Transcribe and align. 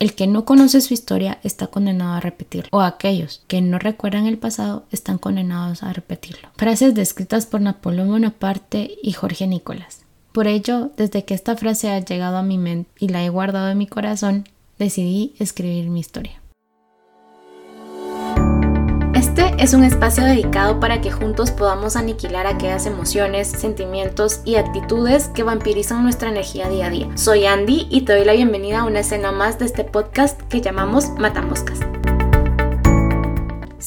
El 0.00 0.14
que 0.14 0.26
no 0.26 0.46
conoce 0.46 0.80
su 0.80 0.94
historia 0.94 1.38
está 1.42 1.66
condenado 1.66 2.14
a 2.14 2.20
repetirlo, 2.20 2.70
o 2.72 2.80
aquellos 2.80 3.42
que 3.48 3.60
no 3.60 3.78
recuerdan 3.78 4.26
el 4.26 4.38
pasado 4.38 4.86
están 4.90 5.18
condenados 5.18 5.82
a 5.82 5.92
repetirlo. 5.92 6.48
Frases 6.56 6.94
descritas 6.94 7.44
por 7.44 7.60
Napoleón 7.60 8.08
Bonaparte 8.08 8.96
y 9.02 9.12
Jorge 9.12 9.46
Nicolás. 9.46 10.00
Por 10.32 10.46
ello, 10.46 10.90
desde 10.96 11.26
que 11.26 11.34
esta 11.34 11.54
frase 11.54 11.90
ha 11.90 11.98
llegado 11.98 12.38
a 12.38 12.42
mi 12.42 12.56
mente 12.56 12.90
y 12.98 13.08
la 13.08 13.22
he 13.22 13.28
guardado 13.28 13.68
en 13.68 13.76
mi 13.76 13.86
corazón, 13.86 14.48
decidí 14.78 15.34
escribir 15.38 15.90
mi 15.90 16.00
historia. 16.00 16.39
Este 19.40 19.64
es 19.64 19.72
un 19.72 19.84
espacio 19.84 20.22
dedicado 20.22 20.80
para 20.80 21.00
que 21.00 21.10
juntos 21.10 21.50
podamos 21.50 21.96
aniquilar 21.96 22.46
aquellas 22.46 22.84
emociones, 22.84 23.48
sentimientos 23.48 24.42
y 24.44 24.56
actitudes 24.56 25.28
que 25.28 25.44
vampirizan 25.44 26.02
nuestra 26.02 26.28
energía 26.28 26.68
día 26.68 26.86
a 26.86 26.90
día. 26.90 27.08
Soy 27.14 27.46
Andy 27.46 27.86
y 27.88 28.02
te 28.02 28.14
doy 28.14 28.26
la 28.26 28.34
bienvenida 28.34 28.80
a 28.80 28.84
una 28.84 29.00
escena 29.00 29.32
más 29.32 29.58
de 29.58 29.64
este 29.64 29.84
podcast 29.84 30.38
que 30.48 30.60
llamamos 30.60 31.08
Matamoscas. 31.18 31.80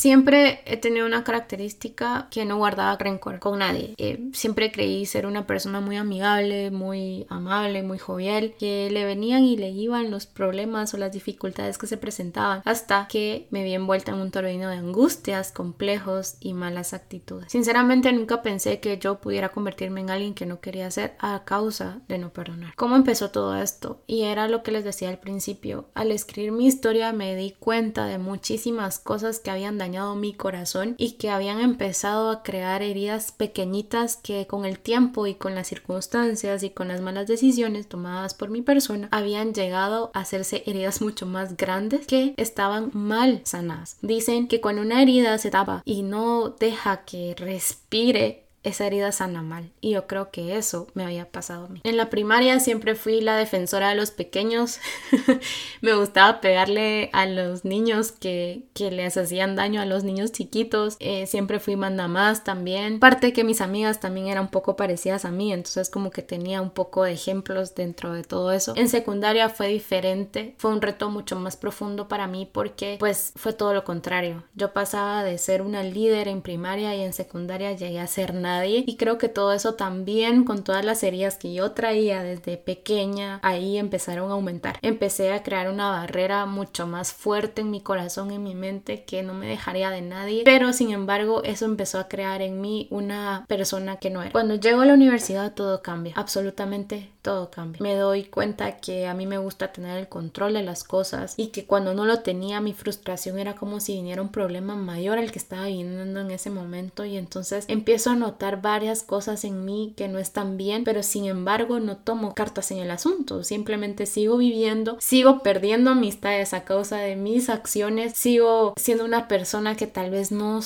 Siempre 0.03 0.59
he 0.66 0.75
tenido 0.75 1.05
una 1.05 1.23
característica 1.23 2.27
que 2.30 2.43
no 2.43 2.57
guardaba 2.57 2.98
rencor 2.98 3.39
con 3.39 3.59
nadie. 3.59 3.93
Eh, 3.98 4.31
siempre 4.34 4.70
creí 4.70 5.05
ser 5.05 5.26
una 5.26 5.48
persona 5.48 5.79
muy 5.79 5.95
amigable, 5.95 6.71
muy 6.71 7.26
amable, 7.29 7.84
muy 7.84 7.99
jovial, 7.99 8.53
que 8.59 8.89
le 8.91 9.05
venían 9.05 9.45
y 9.45 9.55
le 9.55 9.70
iban 9.70 10.12
los 10.12 10.26
problemas 10.26 10.93
o 10.93 10.98
las 10.98 11.13
dificultades 11.13 11.77
que 11.77 11.88
se 11.88 11.95
presentaban 11.95 12.62
hasta 12.66 13.07
que 13.07 13.48
me 13.49 13.63
vi 13.63 13.76
envuelta 13.76 14.12
en 14.12 14.17
un 14.17 14.29
torbellino 14.29 14.67
de 14.67 14.76
angustias, 14.76 15.53
complejos 15.53 16.35
y 16.41 16.54
malas 16.54 16.93
actitudes. 16.93 17.49
Sinceramente 17.49 18.12
nunca 18.12 18.41
pensé 18.41 18.81
que 18.81 18.98
yo 18.98 19.21
pudiera 19.21 19.54
convertirme 19.54 20.01
en 20.01 20.09
alguien 20.09 20.34
que 20.34 20.45
no 20.45 20.59
quería 20.59 20.91
ser 20.91 21.15
a 21.20 21.45
causa 21.45 22.01
de 22.09 22.17
no 22.17 22.34
perdonar. 22.34 22.76
¿Cómo 22.76 22.98
empezó 22.98 23.31
todo 23.31 23.55
esto? 23.55 24.01
Y 24.05 24.23
era 24.23 24.49
lo 24.49 24.63
que 24.63 24.73
les 24.73 24.84
decía 24.84 25.07
al 25.07 25.20
principio. 25.20 25.85
Al 25.93 26.12
escribir 26.12 26.51
mi 26.51 26.67
historia 26.67 27.13
me 27.13 27.38
di 27.38 27.51
cuenta 27.57 28.05
de 28.05 28.17
muchísimas 28.17 28.99
cosas 28.99 29.40
que 29.40 29.49
habían 29.49 29.77
dañado 29.77 29.92
mi 30.15 30.34
corazón 30.34 30.95
y 30.98 31.13
que 31.13 31.29
habían 31.29 31.59
empezado 31.59 32.29
a 32.31 32.43
crear 32.43 32.81
heridas 32.81 33.31
pequeñitas 33.31 34.18
que 34.18 34.48
con 34.48 34.65
el 34.65 34.79
tiempo 34.79 35.27
y 35.27 35.35
con 35.35 35.54
las 35.55 35.68
circunstancias 35.68 36.63
y 36.63 36.71
con 36.71 36.87
las 36.87 37.01
malas 37.01 37.27
decisiones 37.27 37.87
tomadas 37.87 38.34
por 38.34 38.49
mi 38.49 38.62
persona 38.62 39.07
habían 39.12 39.53
llegado 39.53 40.12
a 40.13 40.21
hacerse 40.21 40.63
heridas 40.65 41.01
mucho 41.01 41.26
más 41.26 41.55
grandes 41.57 42.07
que 42.07 42.34
estaban 42.37 42.90
mal 42.93 43.41
sanadas. 43.43 43.98
Dicen 44.01 44.48
que 44.48 44.62
cuando 44.62 44.81
una 44.81 45.01
herida 45.01 45.37
se 45.37 45.51
tapa 45.51 45.84
y 45.85 46.01
no 46.01 46.49
deja 46.49 47.05
que 47.05 47.35
respire 47.37 48.43
esa 48.63 48.87
herida 48.87 49.11
sana 49.11 49.41
mal. 49.41 49.71
Y 49.81 49.91
yo 49.91 50.07
creo 50.07 50.31
que 50.31 50.57
eso 50.57 50.87
me 50.93 51.03
había 51.03 51.29
pasado 51.29 51.65
a 51.65 51.69
mí. 51.69 51.81
En 51.83 51.97
la 51.97 52.09
primaria 52.09 52.59
siempre 52.59 52.95
fui 52.95 53.21
la 53.21 53.35
defensora 53.35 53.89
de 53.89 53.95
los 53.95 54.11
pequeños. 54.11 54.79
me 55.81 55.93
gustaba 55.93 56.41
pegarle 56.41 57.09
a 57.13 57.25
los 57.25 57.65
niños 57.65 58.11
que, 58.11 58.63
que 58.73 58.91
les 58.91 59.17
hacían 59.17 59.55
daño 59.55 59.81
a 59.81 59.85
los 59.85 60.03
niños 60.03 60.31
chiquitos. 60.31 60.95
Eh, 60.99 61.27
siempre 61.27 61.59
fui 61.59 61.75
manda 61.75 62.07
más 62.07 62.43
también. 62.43 62.99
Parte 62.99 63.34
que 63.34 63.43
mis 63.43 63.61
amigas 63.61 63.99
también 63.99 64.28
eran 64.28 64.45
un 64.45 64.50
poco 64.50 64.75
parecidas 64.75 65.25
a 65.25 65.31
mí, 65.31 65.51
entonces 65.51 65.89
como 65.89 66.11
que 66.11 66.22
tenía 66.22 66.61
un 66.61 66.69
poco 66.69 67.03
de 67.03 67.13
ejemplos 67.13 67.75
dentro 67.75 68.13
de 68.13 68.23
todo 68.23 68.51
eso. 68.51 68.73
En 68.75 68.89
secundaria 68.89 69.50
fue 69.50 69.67
diferente, 69.67 70.56
fue 70.57 70.72
un 70.72 70.81
reto 70.81 71.09
mucho 71.09 71.35
más 71.38 71.57
profundo 71.57 72.07
para 72.07 72.28
mí 72.28 72.50
porque 72.51 72.97
pues 73.00 73.34
fue 73.35 73.53
todo 73.53 73.73
lo 73.73 73.84
contrario. 73.84 74.44
Yo 74.56 74.73
pasaba 74.73 75.23
de 75.23 75.38
ser 75.38 75.61
una 75.61 75.84
líder 75.84 76.28
en 76.28 76.41
primaria 76.41 76.95
y 76.95 77.01
en 77.01 77.13
secundaria 77.13 77.73
llegué 77.73 78.00
a 78.00 78.07
ser 78.07 78.34
nada 78.34 78.53
y 78.85 78.96
creo 78.97 79.18
que 79.18 79.29
todo 79.29 79.53
eso 79.53 79.75
también 79.75 80.44
con 80.44 80.63
todas 80.63 80.85
las 80.85 81.03
heridas 81.03 81.38
que 81.38 81.53
yo 81.53 81.72
traía 81.72 82.23
desde 82.23 82.57
pequeña 82.57 83.40
ahí 83.41 83.78
empezaron 83.78 84.29
a 84.29 84.34
aumentar. 84.34 84.78
Empecé 84.81 85.34
a 85.34 85.44
crear 85.44 85.69
una 85.69 85.90
barrera 85.90 86.46
mucho 86.46 86.88
más 86.88 87.13
fuerte 87.13 87.62
en 87.62 87.72
mi 87.72 87.81
corazón, 87.81 88.31
en 88.31 88.44
mi 88.44 88.56
mente 88.56 89.03
que 89.03 89.24
no 89.24 89.34
me 89.34 89.47
dejaría 89.47 89.90
de 89.90 90.01
nadie, 90.01 90.44
pero 90.46 90.74
sin 90.74 90.91
embargo 90.91 91.44
eso 91.44 91.66
empezó 91.66 92.00
a 92.00 92.07
crear 92.07 92.41
en 92.41 92.62
mí 92.62 92.88
una 92.90 93.46
persona 93.47 93.97
que 93.97 94.09
no 94.09 94.22
era. 94.22 94.31
Cuando 94.31 94.56
llego 94.56 94.81
a 94.81 94.85
la 94.85 94.94
universidad 94.94 95.53
todo 95.53 95.81
cambia, 95.81 96.14
absolutamente 96.16 97.09
todo 97.22 97.50
cambia. 97.50 97.81
Me 97.81 97.96
doy 97.96 98.25
cuenta 98.25 98.78
que 98.78 99.08
a 99.08 99.14
mí 99.14 99.25
me 99.25 99.38
gusta 99.38 99.72
tener 99.72 99.97
el 99.97 100.09
control 100.09 100.53
de 100.53 100.64
las 100.64 100.84
cosas 100.84 101.35
y 101.38 101.47
que 101.47 101.66
cuando 101.66 101.94
no 101.94 102.06
lo 102.06 102.20
tenía 102.20 102.59
mi 102.59 102.74
frustración 102.74 103.40
era 103.40 103.56
como 103.56 103.80
si 103.80 103.96
viniera 103.96 104.22
un 104.22 104.30
problema 104.30 104.75
mayor 104.75 105.18
al 105.18 105.31
que 105.31 105.40
estaba 105.40 105.68
viviendo 105.68 106.20
en 106.20 106.31
ese 106.31 106.50
momento 106.50 107.06
y 107.06 107.18
entonces 107.18 107.66
empiezo 107.68 108.09
a 108.09 108.16
notar 108.16 108.43
varias 108.62 109.04
cosas 109.04 109.44
en 109.44 109.66
mí 109.66 109.94
que 109.96 110.08
no 110.08 110.20
están 110.20 110.58
bien, 110.58 110.84
pero 110.84 111.04
sin 111.04 111.26
embargo 111.26 111.80
no 111.80 111.98
tomo 111.98 112.34
cartas 112.34 112.72
en 112.72 112.80
el 112.80 112.92
asunto, 112.92 113.44
simplemente 113.44 114.06
sigo 114.06 114.38
viviendo, 114.38 114.98
sigo 115.00 115.40
perdiendo 115.40 115.92
amistades 115.92 116.53
a 116.53 116.64
causa 116.64 116.98
de 116.98 117.16
mis 117.16 117.50
acciones, 117.50 118.14
sigo 118.16 118.74
siendo 118.78 119.06
una 119.06 119.28
persona 119.28 119.76
que 119.76 119.88
tal 119.88 120.12
vez 120.12 120.32
no, 120.32 120.59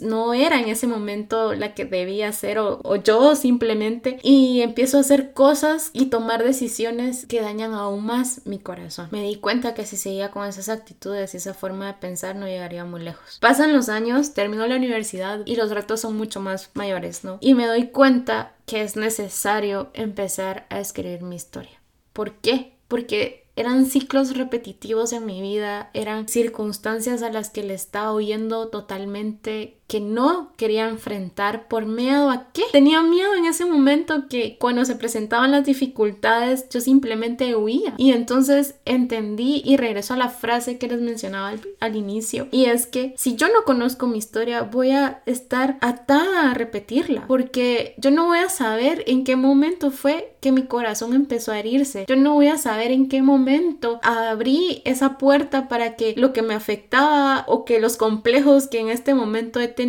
no 0.00 0.34
era 0.34 0.60
en 0.60 0.68
ese 0.68 0.86
momento 0.86 1.54
la 1.54 1.74
que 1.74 1.84
debía 1.84 2.32
ser 2.32 2.58
o, 2.58 2.80
o 2.82 2.96
yo 2.96 3.34
simplemente 3.36 4.18
y 4.22 4.60
empiezo 4.60 4.98
a 4.98 5.00
hacer 5.00 5.32
cosas 5.32 5.90
y 5.92 6.06
tomar 6.06 6.44
decisiones 6.44 7.26
que 7.26 7.40
dañan 7.40 7.74
aún 7.74 8.04
más 8.04 8.42
mi 8.44 8.58
corazón. 8.58 9.08
Me 9.10 9.22
di 9.22 9.36
cuenta 9.36 9.74
que 9.74 9.86
si 9.86 9.96
seguía 9.96 10.30
con 10.30 10.46
esas 10.46 10.68
actitudes 10.68 11.34
y 11.34 11.36
esa 11.36 11.54
forma 11.54 11.86
de 11.86 11.94
pensar 11.94 12.36
no 12.36 12.46
llegaría 12.46 12.84
muy 12.84 13.02
lejos. 13.02 13.38
Pasan 13.40 13.72
los 13.72 13.88
años, 13.88 14.34
termino 14.34 14.66
la 14.66 14.76
universidad 14.76 15.40
y 15.44 15.56
los 15.56 15.70
retos 15.70 16.00
son 16.00 16.16
mucho 16.16 16.40
más 16.40 16.70
mayores, 16.74 17.21
Y 17.40 17.54
me 17.54 17.66
doy 17.66 17.88
cuenta 17.88 18.54
que 18.66 18.82
es 18.82 18.96
necesario 18.96 19.90
empezar 19.94 20.66
a 20.70 20.80
escribir 20.80 21.22
mi 21.22 21.36
historia. 21.36 21.80
¿Por 22.12 22.32
qué? 22.34 22.74
Porque 22.88 23.42
eran 23.54 23.86
ciclos 23.86 24.36
repetitivos 24.36 25.12
en 25.12 25.26
mi 25.26 25.42
vida, 25.42 25.90
eran 25.92 26.28
circunstancias 26.28 27.22
a 27.22 27.30
las 27.30 27.50
que 27.50 27.62
le 27.62 27.74
estaba 27.74 28.14
huyendo 28.14 28.68
totalmente 28.68 29.76
que 29.92 30.00
no 30.00 30.54
quería 30.56 30.88
enfrentar 30.88 31.68
por 31.68 31.84
miedo 31.84 32.30
a 32.30 32.50
qué. 32.54 32.62
Tenía 32.72 33.02
miedo 33.02 33.34
en 33.34 33.44
ese 33.44 33.66
momento 33.66 34.26
que 34.26 34.56
cuando 34.58 34.86
se 34.86 34.96
presentaban 34.96 35.50
las 35.50 35.66
dificultades 35.66 36.66
yo 36.70 36.80
simplemente 36.80 37.54
huía. 37.56 37.92
Y 37.98 38.12
entonces 38.12 38.76
entendí 38.86 39.60
y 39.62 39.76
regreso 39.76 40.14
a 40.14 40.16
la 40.16 40.30
frase 40.30 40.78
que 40.78 40.88
les 40.88 41.02
mencionaba 41.02 41.52
al, 41.80 41.94
inicio. 41.94 42.48
Y 42.50 42.64
es 42.64 42.86
que 42.86 43.12
si 43.18 43.36
yo 43.36 43.48
no 43.48 43.64
conozco 43.66 44.06
mi 44.06 44.16
historia 44.16 44.62
voy 44.62 44.92
a 44.92 45.20
estar 45.26 45.76
atada 45.82 46.50
a 46.50 46.54
repetirla. 46.54 47.26
Porque 47.26 47.94
yo 47.98 48.10
no 48.10 48.24
voy 48.24 48.38
a 48.38 48.48
saber 48.48 49.04
en 49.06 49.24
qué 49.24 49.36
momento 49.36 49.90
fue 49.90 50.36
que 50.40 50.52
mi 50.52 50.64
corazón 50.64 51.12
empezó 51.12 51.52
a 51.52 51.58
herirse. 51.58 52.06
Yo 52.08 52.16
no 52.16 52.32
voy 52.32 52.48
a 52.48 52.56
saber 52.56 52.92
en 52.92 53.10
qué 53.10 53.20
momento 53.20 54.00
abrí 54.02 54.80
esa 54.86 55.18
puerta 55.18 55.68
para 55.68 55.96
que 55.96 56.14
lo 56.16 56.32
que 56.32 56.40
me 56.40 56.54
afectaba 56.54 57.44
o 57.46 57.66
que 57.66 57.78
los 57.78 57.98
complejos 57.98 58.68
que 58.68 58.80
en 58.80 58.88
este 58.88 59.14
momento 59.14 59.60
he 59.60 59.68
tenido 59.68 59.81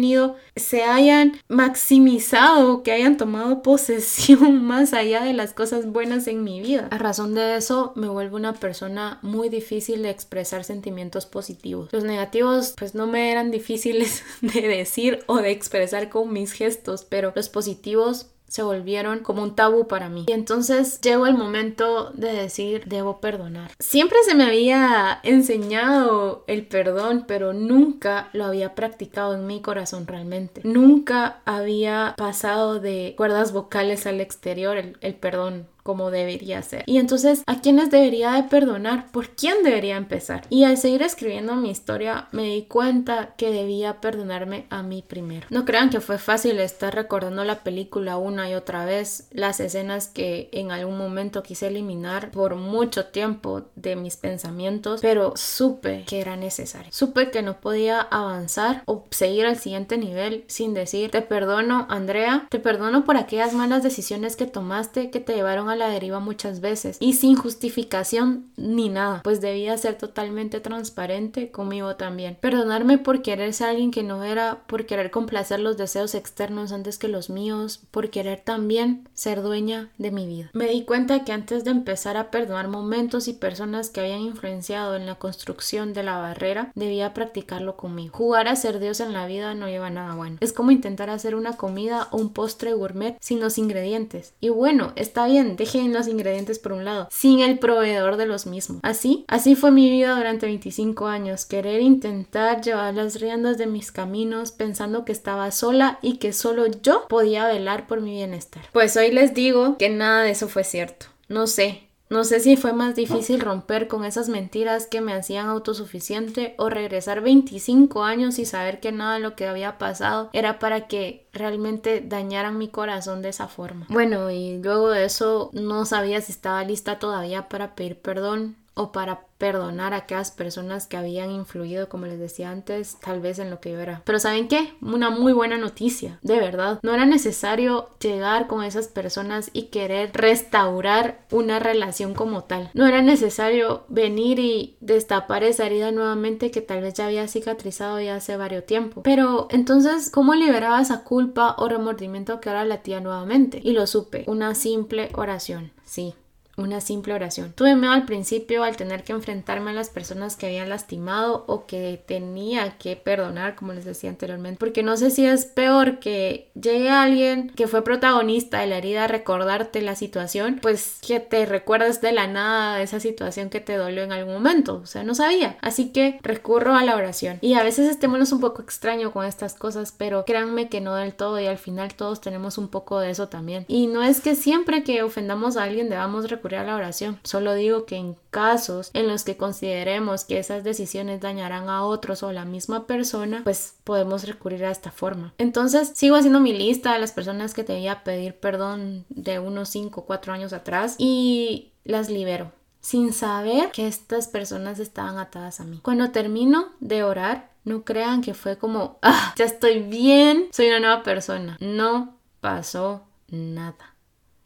se 0.56 0.84
hayan 0.84 1.34
maximizado, 1.48 2.84
que 2.84 2.92
hayan 2.92 3.18
tomado 3.18 3.62
posesión 3.62 4.64
más 4.66 4.94
allá 4.94 5.24
de 5.24 5.34
las 5.34 5.54
cosas 5.54 5.86
buenas 5.88 6.28
en 6.28 6.44
mi 6.44 6.62
vida. 6.62 6.88
A 6.92 6.98
razón 6.98 7.34
de 7.34 7.56
eso 7.56 7.94
me 7.96 8.08
vuelvo 8.08 8.38
una 8.38 8.53
persona 8.53 9.20
muy 9.22 9.50
difícil 9.50 10.03
de 10.03 10.09
expresar 10.09 10.64
sentimientos 10.64 11.26
positivos. 11.26 11.90
Los 11.92 12.03
negativos 12.03 12.74
pues 12.78 12.96
no 12.96 13.08
me 13.08 13.32
eran 13.32 13.52
difíciles 13.52 14.24
de 14.42 14.62
decir 14.62 15.24
o 15.28 15.38
de 15.38 15.52
expresar 15.52 16.09
con 16.09 16.32
mis 16.32 16.52
gestos, 16.52 17.06
pero 17.08 17.34
los 17.36 17.50
positivos 17.50 18.28
se 18.48 18.64
volvieron 18.64 19.20
como 19.20 19.44
un 19.44 19.56
tabú 19.56 19.88
para 19.88 20.09
mí. 20.09 20.26
Y 20.28 20.31
entonces 20.31 21.02
llegó 21.02 21.28
el 21.28 21.36
momento 21.36 22.12
de 22.12 22.34
decir, 22.34 22.84
debo 22.86 23.20
perdonar. 23.20 23.72
Siempre 23.80 24.18
se 24.26 24.36
me 24.36 24.46
había 24.46 25.20
enseñado 25.24 26.44
el 26.48 26.66
perdón, 26.66 27.26
pero 27.28 27.53
nunca 27.53 28.30
lo 28.34 28.46
había 28.46 28.76
practicado 28.76 29.34
en 29.34 29.48
mi 29.48 29.62
corazón 29.62 30.08
realmente. 30.08 30.62
Nunca 30.64 31.42
había 31.46 32.14
pasado 32.18 32.80
de 32.80 33.16
cuerdas 33.18 33.53
vocales 33.53 34.06
al 34.06 34.22
exterior 34.22 34.78
el, 34.78 34.98
el 35.02 35.16
perdón 35.16 35.68
como 35.84 36.12
debería 36.12 36.62
ser. 36.62 36.84
Y 36.88 36.98
entonces, 36.98 37.44
¿a 37.46 37.62
quiénes 37.62 37.92
debería 37.92 38.32
de 38.32 38.44
perdonar? 38.44 39.12
¿Por 39.12 39.30
quién 39.30 39.64
debería 39.64 39.98
empezar? 39.98 40.48
Y 40.50 40.64
al 40.64 40.78
seguir 40.78 41.03
escribiendo 41.03 41.56
mi 41.56 41.70
historia, 41.70 42.28
me 42.32 42.44
di 42.44 42.64
cuenta 42.64 43.34
que 43.38 43.52
debía 43.52 44.02
perdonarme 44.02 44.66
a 44.70 44.82
mí 44.82 45.03
primero. 45.06 45.47
No 45.50 45.66
crean 45.66 45.90
que 45.90 46.02
fue 46.02 46.18
fácil 46.18 46.59
estar 46.59 46.96
recordando 46.96 47.44
la 47.44 47.64
película 47.64 48.18
una 48.18 48.50
y 48.50 48.53
otra 48.53 48.85
vez, 48.85 49.28
las 49.32 49.59
escenas 49.59 50.08
que 50.08 50.50
en 50.52 50.72
algún 50.72 50.97
momento 50.97 51.44
quise 51.44 51.68
eliminar 51.68 52.32
por 52.32 52.56
mucho 52.56 53.06
tiempo 53.08 53.64
de 53.76 53.96
mis 53.96 54.18
pensamientos, 54.18 55.02
pero 55.02 55.34
supe 55.36 56.06
que 56.08 56.22
era 56.22 56.36
necesario. 56.36 56.91
Supe 56.91 57.32
que 57.32 57.41
no 57.41 57.59
podía 57.59 58.02
avanzar 58.02 58.84
o 58.86 59.06
seguir 59.12 59.46
al 59.46 59.58
siguiente 59.58 59.97
nivel 59.97 60.46
sin 60.47 60.74
decir, 60.74 61.12
te 61.12 61.22
perdono, 61.22 61.86
Andrea, 61.90 62.47
te 62.50 62.59
perdono 62.59 63.03
por 63.06 63.18
aquellas 63.18 63.53
malas 63.53 63.84
decisiones 63.84 64.36
que 64.36 64.46
tomaste 64.46 65.09
que 65.09 65.20
te 65.20 65.36
llevaron 65.36 65.70
a 65.70 65.72
la 65.75 65.90
deriva 65.90 66.20
muchas 66.20 66.61
veces 66.61 66.97
y 66.99 67.14
sin 67.14 67.35
justificación 67.35 68.52
ni 68.58 68.90
nada, 68.90 69.22
pues 69.23 69.41
debía 69.41 69.78
ser 69.78 69.97
totalmente 69.97 70.59
transparente 70.59 71.52
conmigo 71.52 71.96
también. 71.96 72.37
Perdonarme 72.40 72.97
por 72.97 73.22
querer 73.22 73.53
ser 73.53 73.70
alguien 73.70 73.91
que 73.91 74.03
no 74.03 74.23
era, 74.23 74.64
por 74.67 74.85
querer 74.85 75.11
complacer 75.11 75.59
los 75.59 75.78
deseos 75.78 76.16
externos 76.16 76.72
antes 76.72 76.97
que 76.97 77.08
los 77.08 77.29
míos, 77.29 77.81
por 77.91 78.09
querer 78.09 78.41
también 78.41 79.08
ser 79.14 79.41
dueña 79.41 79.90
de 79.97 80.11
mi 80.11 80.25
vida. 80.28 80.49
Me 80.53 80.67
di 80.67 80.84
cuenta 80.84 81.23
que 81.23 81.31
antes 81.31 81.64
de 81.64 81.72
empezar 81.72 82.17
a 82.17 82.31
perdonar 82.31 82.67
momentos 82.67 83.28
y 83.28 83.34
personas 83.34 83.90
que 83.90 84.02
habían 84.02 84.22
influenciado 84.22 84.96
en 84.96 85.05
la 85.05 85.16
construcción 85.16 85.93
de 85.93 86.03
la 86.03 86.17
barrera, 86.17 86.72
debía 86.76 87.14
practicarlo 87.14 87.76
conmigo. 87.78 88.16
Jugar 88.17 88.47
a 88.47 88.55
ser 88.55 88.79
Dios 88.79 88.99
en 88.99 89.14
la 89.14 89.26
vida 89.26 89.53
no 89.55 89.67
lleva 89.67 89.90
nada 89.90 90.16
bueno. 90.16 90.37
Es 90.40 90.53
como 90.53 90.72
intentar 90.72 91.09
hacer 91.09 91.35
una 91.35 91.58
comida 91.58 92.08
o 92.11 92.17
un 92.17 92.34
postre 92.34 92.73
gourmet 92.73 93.17
sin 93.19 93.40
los 93.40 93.58
ingredientes. 93.58 94.34
Y 94.40 94.49
bueno, 94.49 94.93
está 94.96 95.26
bien, 95.28 95.55
dejen 95.64 95.94
los 95.94 96.08
ingredientes 96.08 96.60
por 96.60 96.74
un 96.74 96.86
lado, 96.86 97.08
sin 97.12 97.40
el 97.40 97.60
proveedor 97.60 98.18
de 98.18 98.26
los 98.26 98.46
mismos. 98.46 98.80
Así, 98.84 99.26
así 99.28 99.56
fue 99.56 99.72
mi 99.72 99.90
vida 99.90 100.16
durante 100.16 100.46
25 100.46 101.08
años, 101.08 101.46
querer 101.46 101.82
intentar 101.82 102.62
llevar 102.62 102.94
las 102.94 103.20
riendas 103.20 103.58
de 103.58 103.68
mis 103.68 103.92
caminos 103.92 104.52
pensando 104.52 105.06
que 105.06 105.12
estaba 105.12 105.52
sola 105.52 106.00
y 106.02 106.18
que 106.18 106.34
solo 106.34 106.68
yo 106.68 107.08
podía 107.08 107.48
velar 107.48 107.88
por 107.88 108.02
mi 108.02 108.12
bienestar. 108.12 108.64
Pues 108.72 108.96
hoy 108.98 109.12
les 109.12 109.34
digo 109.34 109.78
que 109.78 109.90
nada 109.90 110.24
de 110.24 110.32
eso 110.32 110.48
fue 110.48 110.64
cierto. 110.64 111.08
No 111.30 111.48
sé, 111.48 111.83
no 112.14 112.24
sé 112.24 112.40
si 112.40 112.56
fue 112.58 112.74
más 112.74 112.96
difícil 112.96 113.42
romper 113.42 113.88
con 113.88 114.06
esas 114.06 114.30
mentiras 114.30 114.86
que 114.86 115.02
me 115.02 115.14
hacían 115.14 115.48
autosuficiente 115.48 116.54
o 116.60 116.70
regresar 116.70 117.22
25 117.22 118.04
años 118.04 118.38
y 118.38 118.46
saber 118.46 118.80
que 118.80 118.92
nada 118.92 119.16
de 119.16 119.20
lo 119.20 119.36
que 119.36 119.48
había 119.48 119.80
pasado 119.80 120.30
era 120.32 120.60
para 120.60 120.88
que 120.88 121.28
realmente 121.34 122.02
dañaran 122.06 122.60
mi 122.60 122.68
corazón 122.68 123.24
de 123.24 123.30
esa 123.30 123.48
forma. 123.48 123.88
Bueno, 123.90 124.30
y 124.30 124.62
luego 124.62 124.92
de 124.92 125.06
eso 125.06 125.50
no 125.54 125.86
sabía 125.86 126.22
si 126.22 126.32
estaba 126.32 126.64
lista 126.64 127.00
todavía 127.00 127.50
para 127.50 127.74
pedir 127.74 128.00
perdón 128.00 128.58
o 128.75 128.91
para 128.91 129.25
perdonar 129.37 129.93
a 129.93 129.97
aquellas 129.97 130.31
personas 130.31 130.87
que 130.87 130.96
habían 130.96 131.29
influido, 131.29 131.90
como 131.90 132.05
les 132.05 132.17
decía 132.17 132.49
antes, 132.49 132.97
tal 133.02 133.20
vez 133.20 133.40
en 133.40 133.49
lo 133.49 133.59
que 133.59 133.72
yo 133.72 133.79
era. 133.79 134.02
Pero 134.05 134.20
¿saben 134.20 134.47
qué? 134.47 134.73
Una 134.81 135.09
muy 135.09 135.34
buena 135.34 135.58
noticia, 135.58 136.17
de 136.22 136.40
verdad. 136.40 136.79
No 136.81 136.93
era 136.93 137.05
necesario 137.05 137.90
llegar 137.99 138.47
con 138.47 138.64
esas 138.64 138.87
personas 138.87 139.49
y 139.52 139.64
querer 139.64 140.11
restaurar 140.14 141.25
una 141.29 141.59
relación 141.59 142.14
como 142.14 142.46
tal. 142.46 142.72
No 142.73 142.87
era 142.87 143.02
necesario 143.02 143.84
venir 143.90 144.40
y 144.40 144.78
destapar 144.79 145.43
esa 145.43 145.66
herida 145.66 145.91
nuevamente 145.91 146.49
que 146.49 146.61
tal 146.61 146.81
vez 146.81 146.93
ya 146.93 147.08
había 147.08 147.28
cicatrizado 147.28 147.99
ya 147.99 148.16
hace 148.16 148.37
varios 148.37 148.64
tiempo. 148.66 149.02
Pero 149.03 149.47
entonces, 149.49 150.09
¿cómo 150.09 150.35
liberaba 150.35 150.81
esa 150.81 151.03
culpa 151.03 151.55
o 151.58 151.67
remordimiento 151.67 152.40
que 152.40 152.49
ahora 152.49 152.66
latía 152.66 152.99
nuevamente? 152.99 153.59
Y 153.64 153.73
lo 153.73 153.87
supe, 153.87 154.23
una 154.28 154.55
simple 154.55 155.09
oración. 155.16 155.72
Sí, 155.84 156.16
una 156.55 156.82
simple 156.82 157.14
oración. 157.14 157.53
Tuve 157.53 157.76
miedo 157.76 157.94
al 157.94 158.05
principio 158.05 158.64
al 158.64 158.76
tener 158.76 159.03
que 159.03 159.11
enfrentarme 159.11 159.72
a 159.72 159.73
las 159.73 159.90
personas 159.90 160.35
que 160.35 160.46
habían 160.46 160.70
lastimado 160.70 161.46
o 161.47 161.66
que 161.66 162.02
tenía 162.05 162.78
que 162.78 162.96
perdonar, 162.96 163.55
como 163.55 163.73
les 163.73 163.85
decía 163.85 164.11
anteriormente, 164.11 164.59
porque 164.59 164.84
no 164.84 164.96
sé 164.96 165.09
si 165.09 165.26
es 165.26 165.46
peor 165.46 166.00
que 166.00 166.52
llegue 166.53 166.91
alguien 166.91 167.50
que 167.50 167.67
fue 167.67 167.84
protagonista 167.84 168.59
de 168.59 168.67
la 168.67 168.78
herida 168.78 169.05
a 169.05 169.08
recordarte 169.08 169.82
la 169.82 169.96
situación, 169.96 170.59
pues 170.61 171.00
que 171.05 171.20
te 171.20 171.46
recuerdes 171.46 172.02
de 172.02 172.11
la 172.11 172.28
nada 172.28 172.78
de 172.78 172.84
esa 172.84 173.00
situación 173.00 173.50
que 173.50 173.59
te 173.59 173.76
dolió 173.76 174.03
en 174.03 174.11
algún 174.11 174.34
momento, 174.34 174.76
o 174.76 174.85
sea, 174.85 175.03
no 175.03 175.16
sabía. 175.16 175.58
Así 175.61 175.90
que 175.90 176.20
recurro 176.22 176.76
a 176.76 176.84
la 176.84 176.96
oración. 176.96 177.40
Y 177.41 177.55
a 177.55 177.64
veces 177.64 177.90
estémonos 177.90 178.32
un 178.32 178.40
poco 178.40 178.61
extraño 178.61 179.11
con 179.11 179.26
estas 179.26 179.55
cosas, 179.55 179.94
pero 179.97 180.23
créanme 180.26 180.70
que 180.70 180.82
no 180.82 180.96
del 180.96 181.16
todo 181.16 181.40
y 181.40 181.47
al 181.47 181.58
final 181.58 181.96
todos 181.96 182.22
tenemos 182.22 182.59
un 182.59 182.67
poco 182.67 183.00
de 183.00 183.09
eso 183.09 183.28
también. 183.28 183.66
Y 183.67 183.88
no 183.88 184.03
es 184.03 184.22
que 184.22 184.35
siempre 184.35 184.84
que 184.84 185.02
ofendamos 185.02 185.58
a 185.58 185.64
alguien 185.64 185.90
debamos 185.90 186.29
recordar 186.29 186.42
a 186.55 186.63
la 186.63 186.75
oración. 186.75 187.19
Solo 187.23 187.53
digo 187.53 187.85
que 187.85 187.95
en 187.95 188.16
casos 188.29 188.91
en 188.93 189.07
los 189.07 189.23
que 189.23 189.37
consideremos 189.37 190.25
que 190.25 190.40
esas 190.40 190.63
decisiones 190.63 191.22
dañarán 191.22 191.69
a 191.69 191.84
otros 191.84 192.23
o 192.23 192.28
a 192.28 192.34
la 192.34 192.45
misma 192.45 192.85
persona, 192.87 193.41
pues 193.43 193.75
podemos 193.84 194.28
recurrir 194.28 194.66
a 194.66 194.72
esta 194.72 194.91
forma. 194.91 195.34
Entonces, 195.37 195.91
sigo 195.95 196.16
haciendo 196.16 196.40
mi 196.40 196.53
lista 196.53 196.93
de 196.93 196.99
las 196.99 197.11
personas 197.11 197.53
que 197.53 197.63
debía 197.63 198.03
pedir 198.03 198.35
perdón 198.35 199.05
de 199.09 199.40
unos 199.40 199.69
5 199.69 200.01
o 200.01 200.05
4 200.05 200.34
años 200.34 200.53
atrás 200.53 200.95
y 200.97 201.72
las 201.84 202.09
libero 202.09 202.51
sin 202.84 203.13
saber 203.13 203.72
que 203.72 203.87
estas 203.87 204.28
personas 204.28 204.78
estaban 204.78 205.17
atadas 205.17 205.61
a 205.61 205.63
mí. 205.63 205.79
Cuando 205.81 206.11
termino 206.11 206.67
de 206.81 207.03
orar, 207.03 207.49
no 207.63 207.84
crean 207.84 208.22
que 208.22 208.34
fue 208.34 208.57
como, 208.57 208.99
ah, 209.01 209.34
ya 209.37 209.45
estoy 209.45 209.81
bien, 209.81 210.49
soy 210.51 210.67
una 210.67 210.81
nueva 210.81 211.03
persona. 211.03 211.57
No 211.61 212.17
pasó 212.41 213.03
nada. 213.29 213.92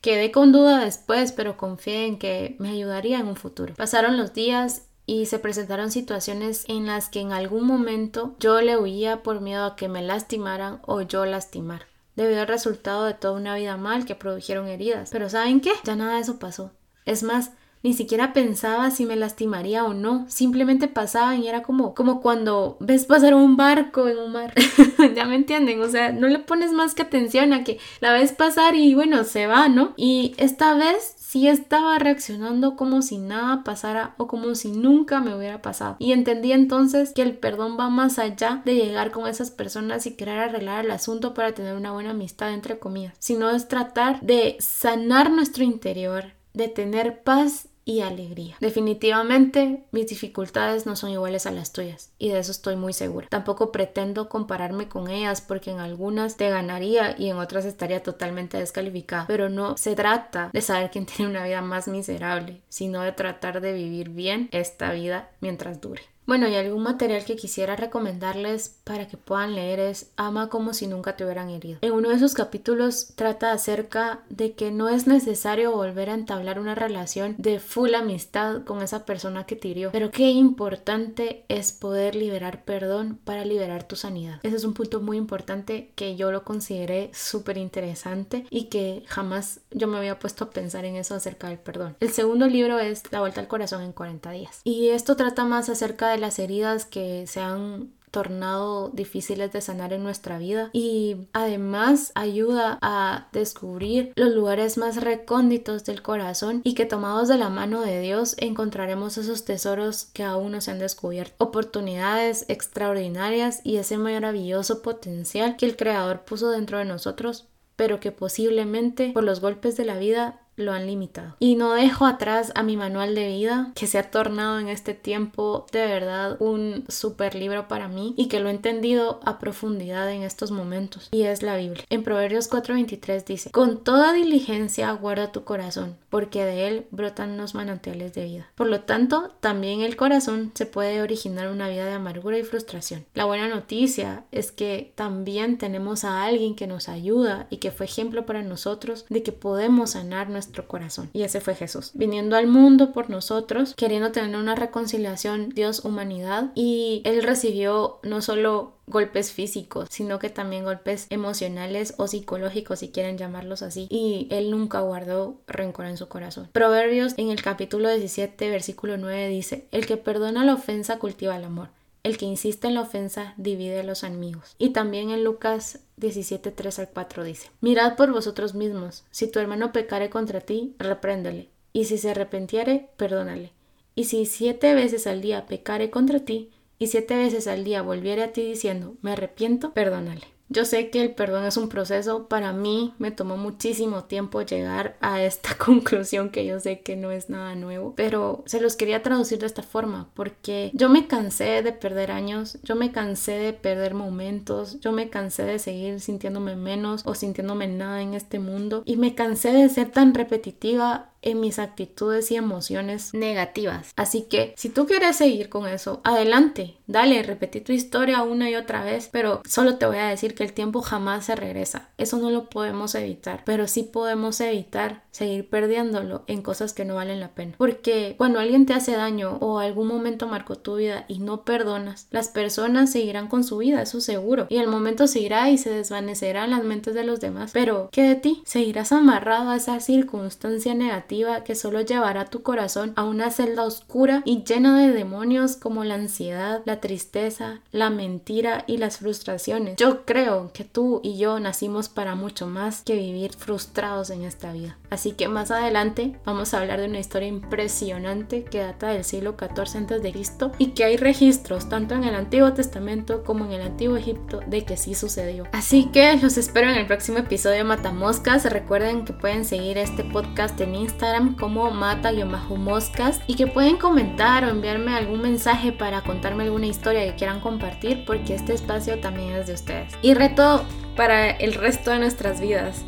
Quedé 0.01 0.31
con 0.31 0.51
duda 0.51 0.83
después, 0.83 1.31
pero 1.31 1.57
confié 1.57 2.05
en 2.05 2.19
que 2.19 2.55
me 2.59 2.69
ayudaría 2.69 3.19
en 3.19 3.27
un 3.27 3.35
futuro. 3.35 3.73
Pasaron 3.75 4.17
los 4.17 4.33
días 4.33 4.83
y 5.05 5.25
se 5.25 5.39
presentaron 5.39 5.91
situaciones 5.91 6.65
en 6.67 6.85
las 6.85 7.09
que 7.09 7.21
en 7.21 7.31
algún 7.31 7.65
momento 7.65 8.35
yo 8.39 8.61
le 8.61 8.77
huía 8.77 9.23
por 9.23 9.41
miedo 9.41 9.65
a 9.65 9.75
que 9.75 9.87
me 9.87 10.01
lastimaran 10.01 10.79
o 10.85 11.01
yo 11.01 11.25
lastimar 11.25 11.87
debido 12.17 12.41
al 12.41 12.47
resultado 12.47 13.05
de 13.05 13.13
toda 13.13 13.39
una 13.39 13.55
vida 13.55 13.77
mal 13.77 14.05
que 14.05 14.15
produjeron 14.15 14.67
heridas. 14.67 15.09
Pero 15.11 15.29
¿saben 15.29 15.61
qué? 15.61 15.71
Ya 15.85 15.95
nada 15.95 16.15
de 16.15 16.21
eso 16.21 16.39
pasó. 16.39 16.71
Es 17.05 17.23
más, 17.23 17.51
ni 17.83 17.93
siquiera 17.93 18.33
pensaba 18.33 18.91
si 18.91 19.05
me 19.05 19.15
lastimaría 19.15 19.85
o 19.85 19.93
no, 19.93 20.25
simplemente 20.29 20.87
pasaba 20.87 21.35
y 21.35 21.47
era 21.47 21.63
como, 21.63 21.93
como 21.93 22.21
cuando 22.21 22.77
ves 22.79 23.05
pasar 23.05 23.33
un 23.33 23.57
barco 23.57 24.07
en 24.07 24.17
un 24.17 24.31
mar, 24.31 24.53
ya 25.15 25.25
me 25.25 25.35
entienden, 25.35 25.81
o 25.81 25.89
sea, 25.89 26.11
no 26.11 26.27
le 26.27 26.39
pones 26.39 26.71
más 26.71 26.95
que 26.95 27.03
atención 27.03 27.53
a 27.53 27.63
que 27.63 27.79
la 27.99 28.11
ves 28.11 28.31
pasar 28.31 28.75
y 28.75 28.95
bueno, 28.95 29.23
se 29.23 29.47
va, 29.47 29.69
¿no? 29.69 29.93
Y 29.95 30.33
esta 30.37 30.73
vez 30.73 31.15
sí 31.27 31.49
estaba 31.49 31.99
reaccionando 31.99 32.77
como 32.77 33.01
si 33.01 33.17
nada 33.17 33.63
pasara 33.65 34.15
o 34.17 34.27
como 34.27 34.55
si 34.55 34.71
nunca 34.71 35.19
me 35.19 35.35
hubiera 35.35 35.61
pasado. 35.61 35.97
Y 35.99 36.13
entendí 36.13 36.53
entonces 36.53 37.11
que 37.13 37.21
el 37.21 37.37
perdón 37.37 37.77
va 37.77 37.89
más 37.89 38.17
allá 38.17 38.61
de 38.63 38.75
llegar 38.75 39.11
con 39.11 39.27
esas 39.27 39.51
personas 39.51 40.05
y 40.05 40.15
querer 40.15 40.39
arreglar 40.39 40.85
el 40.85 40.91
asunto 40.91 41.33
para 41.33 41.51
tener 41.51 41.75
una 41.75 41.91
buena 41.91 42.11
amistad 42.11 42.53
entre 42.53 42.79
comillas, 42.79 43.13
sino 43.19 43.49
es 43.49 43.67
tratar 43.67 44.21
de 44.21 44.55
sanar 44.59 45.29
nuestro 45.29 45.65
interior, 45.65 46.31
de 46.53 46.69
tener 46.69 47.23
paz 47.23 47.66
y 47.87 48.01
alegría. 48.01 48.57
Definitivamente 48.59 49.85
mis 49.91 50.07
dificultades 50.07 50.85
no 50.85 50.97
son 50.97 51.09
iguales 51.09 51.45
a 51.45 51.51
las 51.51 51.71
tuyas 51.71 52.11
y 52.19 52.29
de 52.29 52.39
eso 52.39 52.51
estoy 52.51 52.75
muy 52.75 52.91
segura. 52.91 53.27
Tampoco 53.29 53.71
pretendo 53.71 54.27
compararme 54.27 54.89
con 54.89 55.09
ellas 55.09 55.39
porque 55.39 55.71
en 55.71 55.79
algunas 55.79 56.35
te 56.35 56.49
ganaría 56.49 57.15
y 57.17 57.29
en 57.29 57.37
otras 57.37 57.63
estaría 57.63 58.03
totalmente 58.03 58.57
descalificada, 58.57 59.25
pero 59.25 59.47
no 59.47 59.77
se 59.77 59.95
trata 59.95 60.49
de 60.51 60.61
saber 60.61 60.91
quién 60.91 61.05
tiene 61.07 61.31
una 61.31 61.45
vida 61.45 61.61
más 61.61 61.87
miserable, 61.87 62.61
sino 62.67 63.01
de 63.01 63.13
tratar 63.13 63.61
de 63.61 63.71
vivir 63.71 64.09
bien 64.09 64.49
esta 64.51 64.91
vida 64.91 65.29
mientras 65.39 65.79
dure. 65.79 66.01
Bueno, 66.27 66.49
y 66.49 66.55
algún 66.55 66.83
material 66.83 67.23
que 67.23 67.37
quisiera 67.37 67.77
recomendarles 67.77 68.75
para 68.83 69.07
que 69.07 69.15
puedan 69.15 69.55
leer 69.55 69.79
es 69.79 70.11
Ama 70.17 70.49
como 70.49 70.73
si 70.73 70.85
nunca 70.85 71.15
te 71.15 71.23
hubieran 71.23 71.49
herido. 71.49 71.79
En 71.81 71.93
uno 71.93 72.09
de 72.09 72.19
sus 72.19 72.33
capítulos 72.33 73.13
trata 73.15 73.53
acerca 73.53 74.19
de 74.29 74.51
que 74.51 74.69
no 74.69 74.89
es 74.89 75.07
necesario 75.07 75.71
volver 75.71 76.09
a 76.09 76.15
entablar 76.15 76.59
una 76.59 76.75
relación 76.75 77.35
de 77.37 77.61
full 77.61 77.95
amistad 77.95 78.65
con 78.65 78.81
esa 78.81 79.05
persona 79.05 79.45
que 79.45 79.55
te 79.55 79.69
hirió, 79.69 79.89
pero 79.93 80.11
qué 80.11 80.29
importante 80.31 81.45
es 81.47 81.71
poder 81.71 82.13
liberar 82.13 82.65
perdón 82.65 83.17
para 83.23 83.45
liberar 83.45 83.87
tu 83.87 83.95
sanidad. 83.95 84.41
Ese 84.43 84.57
es 84.57 84.65
un 84.65 84.73
punto 84.73 84.99
muy 84.99 85.15
importante 85.15 85.93
que 85.95 86.17
yo 86.17 86.33
lo 86.33 86.43
consideré 86.43 87.09
súper 87.13 87.57
interesante 87.57 88.45
y 88.49 88.65
que 88.65 89.05
jamás 89.07 89.61
yo 89.71 89.87
me 89.87 89.97
había 89.97 90.19
puesto 90.19 90.43
a 90.43 90.49
pensar 90.49 90.83
en 90.83 90.97
eso 90.97 91.15
acerca 91.15 91.47
del 91.47 91.59
perdón. 91.59 91.95
El 92.01 92.11
segundo 92.11 92.47
libro 92.47 92.79
es 92.79 93.09
La 93.13 93.21
vuelta 93.21 93.39
al 93.39 93.47
corazón 93.47 93.81
en 93.81 93.93
40 93.93 94.29
días 94.31 94.59
y 94.65 94.89
esto 94.89 95.15
trata 95.15 95.45
más 95.45 95.69
acerca 95.69 96.09
de 96.09 96.16
las 96.19 96.39
heridas 96.39 96.85
que 96.85 97.27
se 97.27 97.39
han 97.39 97.91
tornado 98.11 98.89
difíciles 98.89 99.51
de 99.51 99.61
sanar 99.61 99.93
en 99.93 100.03
nuestra 100.03 100.37
vida. 100.37 100.69
Y 100.73 101.27
además 101.33 102.11
ayuda 102.15 102.79
a 102.81 103.27
descubrir 103.31 104.11
los 104.15 104.33
lugares 104.33 104.77
más 104.77 104.97
recónditos 104.97 105.83
del 105.85 106.01
corazón 106.01 106.61
y 106.63 106.73
que 106.73 106.85
tomados 106.85 107.27
de 107.27 107.37
la 107.37 107.49
mano 107.49 107.81
de 107.81 108.01
Dios 108.01 108.35
encontraremos 108.39 109.17
esos 109.17 109.45
tesoros 109.45 110.05
que 110.13 110.23
aún 110.23 110.53
no 110.53 110.61
se 110.61 110.71
han 110.71 110.79
descubierto, 110.79 111.35
oportunidades 111.37 112.45
extraordinarias 112.47 113.61
y 113.63 113.77
ese 113.77 113.97
maravilloso 113.97 114.81
potencial 114.81 115.57
que 115.57 115.65
el 115.65 115.75
Creador 115.75 116.21
puso 116.21 116.49
dentro 116.49 116.77
de 116.77 116.85
nosotros 116.85 117.47
pero 117.75 117.99
que 117.99 118.11
posiblemente 118.11 119.11
por 119.13 119.23
los 119.23 119.39
golpes 119.39 119.77
de 119.77 119.85
la 119.85 119.97
vida 119.97 120.41
lo 120.57 120.73
han 120.73 120.87
limitado. 120.87 121.35
Y 121.39 121.55
no 121.55 121.73
dejo 121.73 122.05
atrás 122.05 122.51
a 122.55 122.63
mi 122.63 122.75
manual 122.75 123.15
de 123.15 123.27
vida, 123.29 123.71
que 123.75 123.87
se 123.87 123.97
ha 123.97 124.11
tornado 124.11 124.59
en 124.59 124.67
este 124.67 124.93
tiempo 124.93 125.65
de 125.71 125.85
verdad 125.85 126.35
un 126.41 126.83
super 126.89 127.35
libro 127.35 127.67
para 127.67 127.87
mí 127.87 128.13
y 128.17 128.27
que 128.27 128.39
lo 128.39 128.49
he 128.49 128.51
entendido 128.51 129.21
a 129.23 129.39
profundidad 129.39 130.11
en 130.11 130.23
estos 130.23 130.51
momentos. 130.51 131.07
Y 131.11 131.23
es 131.23 131.43
la 131.43 131.55
Biblia. 131.55 131.85
En 131.89 132.03
Proverbios 132.03 132.49
4:23 132.49 133.23
dice, 133.23 133.51
con 133.51 133.83
toda 133.83 134.13
diligencia 134.13 134.91
guarda 134.91 135.31
tu 135.31 135.43
corazón, 135.43 135.95
porque 136.09 136.43
de 136.43 136.67
él 136.67 136.87
brotan 136.91 137.37
los 137.37 137.53
manantiales 137.53 138.13
de 138.13 138.25
vida. 138.25 138.47
Por 138.55 138.67
lo 138.67 138.81
tanto, 138.81 139.35
también 139.39 139.81
el 139.81 139.95
corazón 139.95 140.51
se 140.55 140.65
puede 140.65 141.01
originar 141.01 141.49
una 141.49 141.69
vida 141.69 141.85
de 141.85 141.93
amargura 141.93 142.37
y 142.37 142.43
frustración. 142.43 143.05
La 143.13 143.25
buena 143.25 143.47
noticia 143.47 144.25
es 144.31 144.51
que 144.51 144.91
también 144.95 145.57
tenemos 145.59 146.03
a 146.03 146.23
alguien 146.23 146.55
que 146.55 146.67
nos 146.67 146.89
ayuda 146.89 147.47
y 147.51 147.57
que 147.57 147.71
fue 147.71 147.85
ejemplo 147.85 148.25
para 148.25 148.41
nosotros 148.41 149.05
de 149.09 149.21
que 149.21 149.31
podemos 149.31 149.91
sanar 149.91 150.29
nuestra 150.29 150.46
nuestro 150.47 150.67
corazón. 150.67 151.09
Y 151.13 151.23
ese 151.23 151.41
fue 151.41 151.55
Jesús, 151.55 151.91
viniendo 151.93 152.35
al 152.35 152.47
mundo 152.47 152.93
por 152.93 153.09
nosotros, 153.09 153.75
queriendo 153.75 154.11
tener 154.11 154.35
una 154.35 154.55
reconciliación 154.55 155.49
Dios-humanidad. 155.49 156.51
Y 156.55 157.01
Él 157.05 157.21
recibió 157.23 157.99
no 158.03 158.21
solo 158.21 158.73
golpes 158.87 159.33
físicos, 159.33 159.89
sino 159.91 160.17
que 160.17 160.29
también 160.29 160.63
golpes 160.63 161.07
emocionales 161.09 161.93
o 161.97 162.07
psicológicos, 162.07 162.79
si 162.79 162.89
quieren 162.89 163.17
llamarlos 163.17 163.61
así. 163.61 163.87
Y 163.89 164.27
él 164.31 164.49
nunca 164.49 164.79
guardó 164.79 165.35
rencor 165.45 165.87
en 165.87 165.97
su 165.97 166.07
corazón. 166.07 166.49
Proverbios 166.53 167.13
en 167.17 167.29
el 167.29 167.41
capítulo 167.41 167.89
17, 167.89 168.49
versículo 168.49 168.97
9 168.97 169.27
dice, 169.27 169.67
el 169.71 169.85
que 169.85 169.97
perdona 169.97 170.45
la 170.45 170.53
ofensa 170.53 170.99
cultiva 170.99 171.35
el 171.35 171.43
amor. 171.43 171.69
El 172.07 172.17
que 172.17 172.23
insiste 172.23 172.67
en 172.67 172.75
la 172.75 172.83
ofensa 172.83 173.33
divide 173.35 173.81
a 173.81 173.83
los 173.83 174.05
amigos. 174.05 174.55
Y 174.57 174.69
también 174.69 175.09
en 175.09 175.25
Lucas 175.25 175.79
17, 175.97 176.51
3 176.51 176.79
al 176.79 176.87
4 176.87 177.25
dice, 177.25 177.51
Mirad 177.59 177.97
por 177.97 178.13
vosotros 178.13 178.55
mismos, 178.55 179.03
si 179.11 179.29
tu 179.29 179.39
hermano 179.39 179.73
pecare 179.73 180.09
contra 180.09 180.39
ti, 180.39 180.73
repréndele, 180.79 181.49
y 181.73 181.83
si 181.83 181.97
se 181.97 182.11
arrepentiere, 182.11 182.91
perdónale. 182.95 183.51
Y 183.93 184.05
si 184.05 184.25
siete 184.25 184.73
veces 184.73 185.05
al 185.05 185.19
día 185.19 185.47
pecare 185.47 185.89
contra 185.89 186.21
ti, 186.21 186.49
y 186.79 186.87
siete 186.87 187.17
veces 187.17 187.45
al 187.45 187.65
día 187.65 187.81
volviere 187.81 188.23
a 188.23 188.31
ti 188.31 188.41
diciendo, 188.41 188.95
me 189.01 189.11
arrepiento, 189.11 189.73
perdónale. 189.73 190.27
Yo 190.49 190.63
sé 190.63 190.89
que 190.89 191.01
el 191.01 191.13
perdón 191.13 191.45
es 191.45 191.57
un 191.57 191.67
proceso, 191.67 192.27
para 192.27 192.53
mí 192.53 192.93
me 192.99 193.11
tomó 193.11 193.35
muchísimo 193.37 194.05
tiempo 194.05 194.41
llegar 194.41 194.97
a 195.01 195.21
esta 195.21 195.55
conclusión 195.57 196.29
que 196.29 196.45
yo 196.45 196.59
sé 196.59 196.81
que 196.81 196.95
no 196.95 197.11
es 197.11 197.29
nada 197.29 197.55
nuevo, 197.55 197.93
pero 197.95 198.43
se 198.45 198.61
los 198.61 198.75
quería 198.75 199.03
traducir 199.03 199.39
de 199.39 199.45
esta 199.45 199.63
forma 199.63 200.09
porque 200.13 200.71
yo 200.73 200.89
me 200.89 201.07
cansé 201.07 201.61
de 201.61 201.73
perder 201.73 202.11
años, 202.11 202.59
yo 202.63 202.75
me 202.75 202.91
cansé 202.91 203.33
de 203.33 203.53
perder 203.53 203.93
momentos, 203.93 204.79
yo 204.79 204.91
me 204.91 205.09
cansé 205.09 205.43
de 205.43 205.59
seguir 205.59 205.99
sintiéndome 205.99 206.55
menos 206.55 207.01
o 207.05 207.13
sintiéndome 207.13 207.67
nada 207.67 208.01
en 208.01 208.13
este 208.13 208.39
mundo 208.39 208.83
y 208.85 208.97
me 208.97 209.15
cansé 209.15 209.51
de 209.51 209.67
ser 209.69 209.91
tan 209.91 210.13
repetitiva 210.13 211.11
en 211.21 211.39
mis 211.39 211.59
actitudes 211.59 212.31
y 212.31 212.35
emociones 212.35 213.13
negativas. 213.13 213.91
Así 213.95 214.23
que 214.23 214.53
si 214.57 214.69
tú 214.69 214.85
quieres 214.85 215.15
seguir 215.15 215.49
con 215.49 215.67
eso, 215.67 216.01
adelante, 216.03 216.77
dale, 216.87 217.23
repetí 217.23 217.61
tu 217.61 217.73
historia 217.73 218.23
una 218.23 218.49
y 218.49 218.55
otra 218.55 218.83
vez, 218.83 219.09
pero 219.11 219.41
solo 219.47 219.77
te 219.77 219.85
voy 219.85 219.97
a 219.97 220.07
decir 220.07 220.35
que 220.35 220.43
el 220.43 220.53
tiempo 220.53 220.81
jamás 220.81 221.25
se 221.25 221.35
regresa. 221.35 221.89
Eso 221.97 222.17
no 222.17 222.29
lo 222.29 222.49
podemos 222.49 222.95
evitar, 222.95 223.43
pero 223.45 223.67
sí 223.67 223.83
podemos 223.83 224.39
evitar 224.41 225.03
seguir 225.11 225.49
perdiéndolo 225.49 226.23
en 226.27 226.41
cosas 226.41 226.73
que 226.73 226.85
no 226.85 226.95
valen 226.95 227.19
la 227.19 227.33
pena. 227.33 227.55
Porque 227.57 228.15
cuando 228.17 228.39
alguien 228.39 228.65
te 228.65 228.73
hace 228.73 228.93
daño 228.93 229.37
o 229.41 229.59
algún 229.59 229.87
momento 229.87 230.27
marcó 230.27 230.57
tu 230.57 230.75
vida 230.75 231.05
y 231.07 231.19
no 231.19 231.43
perdonas, 231.43 232.07
las 232.11 232.29
personas 232.29 232.91
seguirán 232.91 233.27
con 233.27 233.43
su 233.43 233.57
vida, 233.57 233.81
eso 233.81 234.01
seguro. 234.01 234.45
Y 234.49 234.57
el 234.57 234.67
momento 234.67 235.07
seguirá 235.07 235.49
y 235.49 235.57
se 235.57 235.71
desvanecerá 235.71 236.45
en 236.45 236.51
las 236.51 236.63
mentes 236.63 236.93
de 236.93 237.03
los 237.03 237.19
demás. 237.19 237.51
Pero, 237.53 237.89
¿qué 237.91 238.03
de 238.03 238.15
ti? 238.15 238.41
Seguirás 238.45 238.91
amarrado 238.91 239.49
a 239.49 239.55
esa 239.55 239.79
circunstancia 239.79 240.75
negativa 240.75 241.06
que 241.45 241.55
solo 241.55 241.81
llevará 241.81 242.25
tu 242.25 242.43
corazón 242.43 242.93
a 242.95 243.03
una 243.03 243.31
celda 243.31 243.63
oscura 243.63 244.21
y 244.25 244.43
llena 244.43 244.79
de 244.79 244.91
demonios 244.91 245.55
como 245.55 245.83
la 245.83 245.95
ansiedad, 245.95 246.61
la 246.65 246.81
tristeza, 246.81 247.61
la 247.71 247.89
mentira 247.89 248.65
y 248.67 248.77
las 248.77 248.97
frustraciones. 248.97 249.77
Yo 249.77 250.05
creo 250.05 250.51
que 250.53 250.65
tú 250.65 250.99
y 251.03 251.17
yo 251.17 251.39
nacimos 251.39 251.87
para 251.87 252.15
mucho 252.15 252.47
más 252.47 252.81
que 252.81 252.95
vivir 252.95 253.33
frustrados 253.33 254.09
en 254.09 254.23
esta 254.23 254.51
vida. 254.51 254.77
Así 254.89 255.13
que 255.13 255.27
más 255.27 255.49
adelante 255.51 256.17
vamos 256.25 256.53
a 256.53 256.59
hablar 256.59 256.81
de 256.81 256.87
una 256.87 256.99
historia 256.99 257.29
impresionante 257.29 258.43
que 258.43 258.59
data 258.59 258.89
del 258.89 259.03
siglo 259.03 259.35
XIV 259.37 259.93
a.C. 259.93 260.51
y 260.57 260.67
que 260.67 260.83
hay 260.83 260.97
registros 260.97 261.69
tanto 261.69 261.95
en 261.95 262.03
el 262.03 262.15
Antiguo 262.15 262.53
Testamento 262.53 263.23
como 263.23 263.45
en 263.45 263.53
el 263.53 263.61
Antiguo 263.61 263.97
Egipto 263.97 264.41
de 264.45 264.65
que 264.65 264.77
sí 264.77 264.93
sucedió. 264.93 265.45
Así 265.53 265.85
que 265.85 266.17
los 266.17 266.37
espero 266.37 266.69
en 266.69 266.77
el 266.77 266.85
próximo 266.85 267.17
episodio 267.19 267.57
de 267.57 267.63
Matamoscas. 267.63 268.45
Recuerden 268.45 269.05
que 269.05 269.13
pueden 269.13 269.45
seguir 269.45 269.77
este 269.77 270.03
podcast 270.03 270.59
en 270.61 270.75
Instagram 270.97 271.35
como 271.35 271.69
mata-moscas 271.69 273.21
y 273.27 273.35
que 273.35 273.45
pueden 273.45 273.77
comentar 273.77 274.43
o 274.43 274.49
enviarme 274.49 274.95
algún 274.95 275.21
mensaje 275.21 275.71
para 275.71 276.01
contarme 276.01 276.45
alguna 276.45 276.65
historia 276.65 277.05
que 277.05 277.15
quieran 277.15 277.39
compartir 277.39 278.03
porque 278.03 278.33
este 278.33 278.55
espacio 278.55 278.99
también 278.99 279.33
es 279.33 279.45
de 279.45 279.53
ustedes. 279.53 279.93
Y 280.01 280.15
reto 280.15 280.65
para 280.95 281.29
el 281.29 281.53
resto 281.53 281.91
de 281.91 281.99
nuestras 281.99 282.41
vidas. 282.41 282.83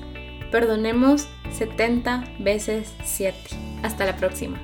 Perdonemos 0.51 1.27
70 1.51 2.23
veces 2.39 2.95
7. 3.03 3.37
Hasta 3.83 4.05
la 4.05 4.17
próxima. 4.17 4.59